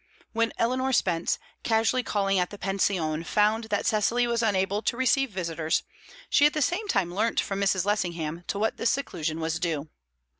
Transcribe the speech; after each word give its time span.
When 0.33 0.51
Eleanor 0.57 0.93
Spence, 0.93 1.37
casually 1.61 2.01
calling 2.01 2.39
at 2.39 2.49
the 2.49 2.57
pension, 2.57 3.23
found 3.23 3.65
that 3.65 3.85
Cecily 3.85 4.25
was 4.25 4.41
unable 4.41 4.81
to 4.81 4.97
receive 4.97 5.29
visitors, 5.29 5.83
she 6.27 6.47
at 6.47 6.53
the 6.53 6.61
same 6.63 6.87
time 6.87 7.13
learnt 7.13 7.39
from 7.39 7.61
Mrs. 7.61 7.85
Lessingham 7.85 8.43
to 8.47 8.57
what 8.57 8.77
this 8.77 8.89
seclusion 8.89 9.39
was 9.39 9.59
due. 9.59 9.89